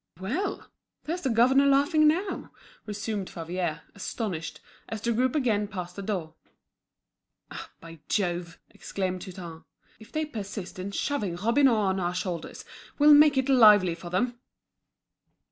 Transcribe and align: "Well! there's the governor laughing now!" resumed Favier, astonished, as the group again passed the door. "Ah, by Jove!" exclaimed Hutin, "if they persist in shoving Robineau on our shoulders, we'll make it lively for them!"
"Well! 0.19 0.67
there's 1.03 1.21
the 1.21 1.29
governor 1.29 1.67
laughing 1.67 2.07
now!" 2.07 2.51
resumed 2.87 3.29
Favier, 3.29 3.83
astonished, 3.93 4.59
as 4.89 4.99
the 4.99 5.11
group 5.13 5.35
again 5.35 5.67
passed 5.67 5.95
the 5.95 6.01
door. 6.01 6.33
"Ah, 7.51 7.69
by 7.79 7.99
Jove!" 8.09 8.57
exclaimed 8.71 9.23
Hutin, 9.25 9.63
"if 9.99 10.11
they 10.11 10.25
persist 10.25 10.79
in 10.79 10.89
shoving 10.89 11.35
Robineau 11.35 11.75
on 11.75 11.99
our 11.99 12.15
shoulders, 12.15 12.65
we'll 12.97 13.13
make 13.13 13.37
it 13.37 13.47
lively 13.47 13.93
for 13.93 14.09
them!" 14.09 14.39